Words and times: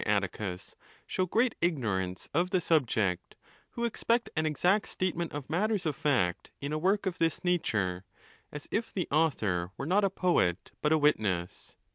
Atticus, 0.03 0.75
show 1.05 1.27
great 1.27 1.53
ignorance 1.61 2.27
of 2.33 2.49
the 2.49 2.59
subject, 2.59 3.35
who 3.69 3.85
expect 3.85 4.31
an 4.35 4.47
exact 4.47 4.87
statement 4.87 5.31
of 5.31 5.47
matters 5.47 5.85
of 5.85 5.95
fact 5.95 6.49
in 6.59 6.73
a 6.73 6.79
work 6.79 7.05
of 7.05 7.19
this 7.19 7.43
nature, 7.43 8.03
as 8.51 8.67
| 8.69 8.71
if 8.71 8.91
the 8.91 9.07
author 9.11 9.69
were 9.77 9.85
not 9.85 10.03
a 10.03 10.09
poet, 10.09 10.71
but 10.81 10.91
a 10.91 10.97
witness. 10.97 11.75